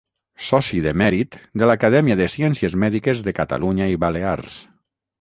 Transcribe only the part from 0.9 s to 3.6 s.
mèrit de l'Acadèmia de Ciències Mèdiques de